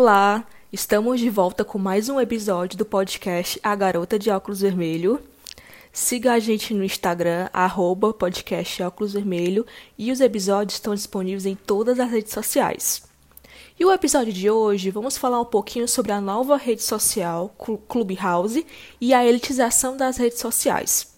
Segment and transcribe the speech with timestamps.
[0.00, 5.20] Olá, estamos de volta com mais um episódio do podcast A Garota de Óculos Vermelho.
[5.92, 9.66] Siga a gente no Instagram, arroba podcast Óculos Vermelho,
[9.98, 13.02] e os episódios estão disponíveis em todas as redes sociais.
[13.76, 17.52] E o episódio de hoje vamos falar um pouquinho sobre a nova rede social,
[17.88, 18.64] Clubhouse,
[19.00, 21.12] e a elitização das redes sociais.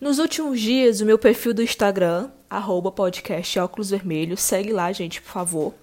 [0.00, 5.20] Nos últimos dias, o meu perfil do Instagram, arroba podcast Óculos Vermelho, segue lá, gente,
[5.20, 5.74] por favor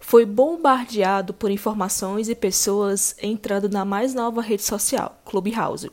[0.00, 5.90] foi bombardeado por informações e pessoas entrando na mais nova rede social, Clubhouse.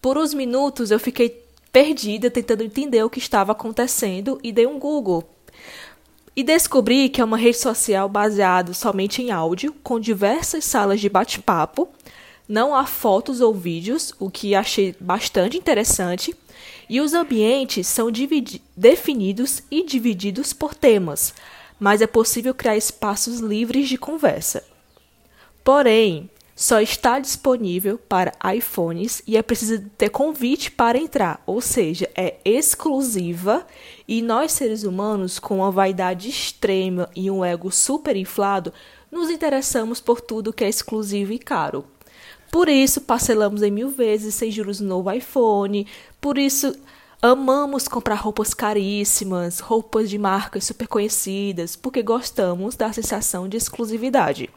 [0.00, 4.78] Por uns minutos eu fiquei perdida tentando entender o que estava acontecendo e dei um
[4.78, 5.28] Google.
[6.34, 11.08] E descobri que é uma rede social baseada somente em áudio, com diversas salas de
[11.08, 11.88] bate-papo.
[12.48, 16.34] Não há fotos ou vídeos, o que achei bastante interessante.
[16.88, 18.10] E os ambientes são
[18.76, 21.34] definidos e divididos por temas
[21.78, 24.64] mas é possível criar espaços livres de conversa.
[25.62, 32.08] Porém, só está disponível para iPhones e é preciso ter convite para entrar, ou seja,
[32.14, 33.66] é exclusiva
[34.08, 38.72] e nós seres humanos com uma vaidade extrema e um ego super inflado
[39.12, 41.84] nos interessamos por tudo que é exclusivo e caro.
[42.50, 45.86] Por isso, parcelamos em mil vezes sem juros no novo iPhone,
[46.20, 46.74] por isso
[47.22, 54.50] Amamos comprar roupas caríssimas, roupas de marcas super conhecidas, porque gostamos da sensação de exclusividade.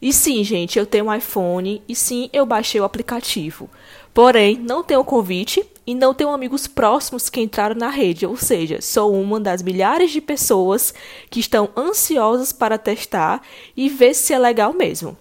[0.00, 3.68] E sim, gente, eu tenho um iPhone e sim, eu baixei o aplicativo.
[4.14, 8.80] Porém, não tenho convite e não tenho amigos próximos que entraram na rede, ou seja,
[8.80, 10.94] sou uma das milhares de pessoas
[11.30, 13.42] que estão ansiosas para testar
[13.76, 15.16] e ver se é legal mesmo.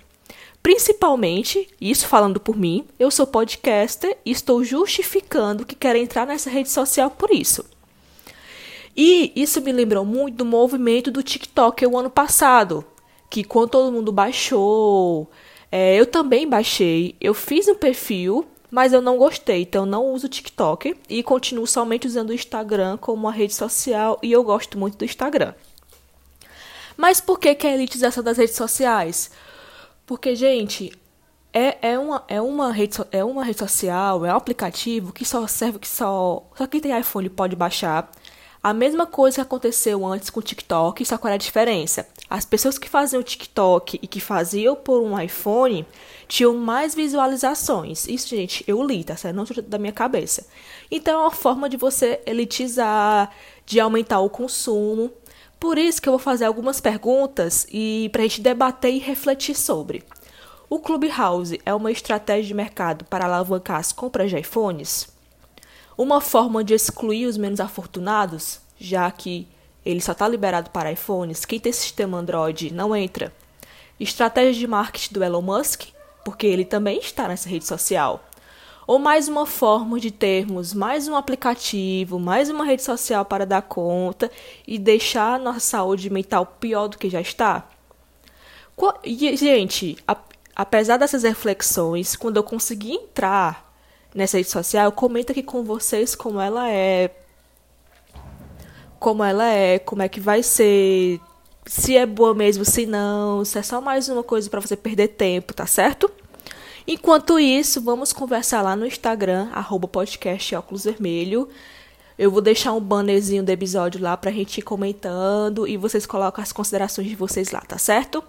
[0.63, 6.49] Principalmente, isso falando por mim, eu sou podcaster e estou justificando que quero entrar nessa
[6.49, 7.65] rede social por isso.
[8.95, 12.85] E isso me lembrou muito do movimento do TikTok o ano passado,
[13.29, 15.31] que quando todo mundo baixou,
[15.71, 20.27] é, eu também baixei, eu fiz um perfil, mas eu não gostei, então não uso
[20.27, 24.77] o TikTok e continuo somente usando o Instagram como uma rede social e eu gosto
[24.77, 25.53] muito do Instagram.
[26.95, 29.31] Mas por que, que é a elitização das redes sociais?
[30.05, 30.91] Porque, gente,
[31.53, 35.45] é, é, uma, é, uma rede, é uma rede social, é um aplicativo que só
[35.47, 36.43] serve, que só.
[36.57, 38.09] Só quem tem iPhone pode baixar.
[38.63, 42.07] A mesma coisa que aconteceu antes com o TikTok, só qual é a diferença?
[42.29, 45.83] As pessoas que faziam o TikTok e que faziam por um iPhone
[46.27, 48.07] tinham mais visualizações.
[48.07, 49.35] Isso, gente, eu li, tá certo?
[49.35, 50.45] Não da minha cabeça.
[50.91, 53.31] Então é uma forma de você elitizar,
[53.65, 55.11] de aumentar o consumo.
[55.61, 59.55] Por isso que eu vou fazer algumas perguntas e para a gente debater e refletir
[59.55, 60.03] sobre.
[60.67, 65.07] O Clubhouse é uma estratégia de mercado para alavancar as compras de iPhones?
[65.95, 69.47] Uma forma de excluir os menos afortunados, já que
[69.85, 73.31] ele só está liberado para iPhones, quem tem sistema Android não entra.
[73.99, 75.89] Estratégia de marketing do Elon Musk,
[76.25, 78.30] porque ele também está nessa rede social
[78.87, 83.61] ou mais uma forma de termos mais um aplicativo, mais uma rede social para dar
[83.61, 84.29] conta
[84.67, 87.67] e deixar nossa saúde mental pior do que já está?
[89.03, 90.17] E, gente, a,
[90.55, 93.71] apesar dessas reflexões, quando eu conseguir entrar
[94.13, 97.11] nessa rede social, eu comento aqui com vocês como ela é,
[98.99, 101.19] como ela é, como é que vai ser,
[101.65, 105.09] se é boa mesmo, se não, se é só mais uma coisa para você perder
[105.09, 106.11] tempo, tá certo?
[106.87, 111.47] Enquanto isso, vamos conversar lá no Instagram, arroba podcast óculos vermelho.
[112.17, 116.43] Eu vou deixar um bannerzinho do episódio lá pra gente ir comentando e vocês colocam
[116.43, 118.23] as considerações de vocês lá, tá certo?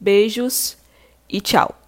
[0.00, 0.76] Beijos
[1.28, 1.83] e tchau!